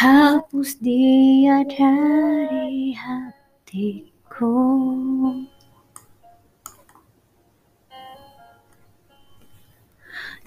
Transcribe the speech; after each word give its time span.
Hapus 0.00 0.80
dia 0.80 1.60
dari 1.68 2.96
hatiku. 2.96 4.56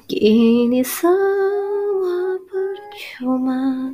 Kini 0.10 0.82
semua 0.82 2.42
percuma 2.50 3.94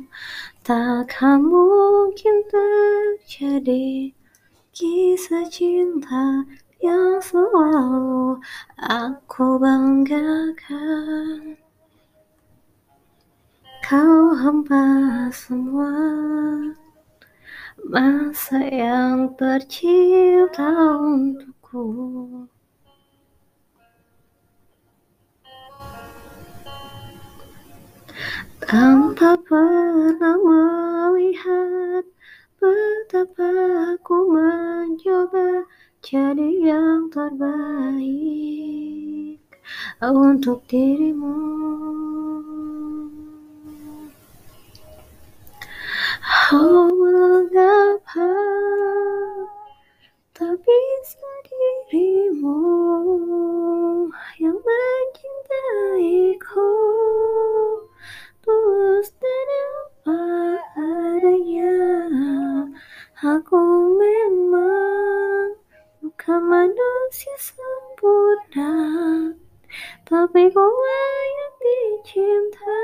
Takkan 0.64 1.44
mungkin 1.44 2.40
terjadi 2.48 4.16
Kisah 4.72 5.44
cinta 5.52 6.48
yang 6.80 7.20
selalu 7.20 8.40
aku 8.80 9.60
banggakan 9.60 11.60
Kau 13.90 14.30
hampa 14.38 14.86
semua 15.34 15.90
Masa 17.90 18.62
yang 18.70 19.34
tercipta 19.34 20.94
untukku. 20.94 21.90
Tanpa 28.62 29.34
pernah 29.42 30.38
melihat 30.38 32.06
Betapa 32.62 33.50
aku 33.98 34.30
mencoba 34.30 35.66
Jadi 35.98 36.62
yang 36.62 37.10
terbaik 37.10 37.42
Untuk 39.98 40.62
dirimu 40.70 41.59
Oh 46.50 46.90
mengapa 46.90 48.34
Tak 50.34 50.58
bisa 50.66 51.30
dirimu 51.46 52.58
Yang 54.42 54.58
mencintaiku 54.58 56.74
tulus 58.42 59.14
dan 59.22 59.48
apa 59.62 60.22
adanya. 60.74 61.78
Aku 63.22 63.62
memang 63.94 65.54
bukan 66.02 66.40
manusia 66.50 67.36
sempurna 67.38 68.74
Tapi 70.02 70.50
kau 70.50 70.66
layak 70.66 71.52
dicinta 71.62 72.74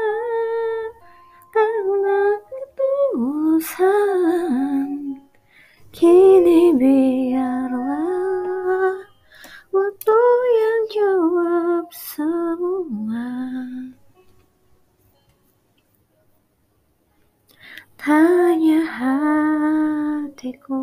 Tanya 18.07 18.87
hatiku. 18.87 20.79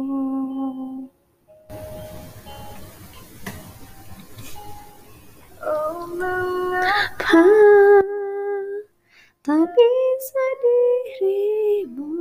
Oh 5.64 6.04
mengapa 6.20 7.48
Tak 9.40 9.64
bisa 9.72 10.46
dirimu 10.60 12.12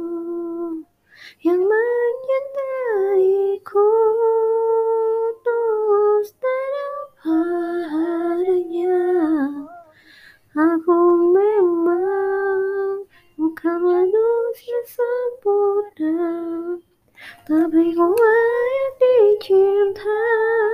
Yang 1.42 1.66
đau 16.00 16.78
ta 17.48 17.56
bị 17.72 17.92
ngủ 17.97 18.14
ấy 18.14 18.91
đi 19.00 19.38
chìm 19.41 19.92
thang 19.97 20.72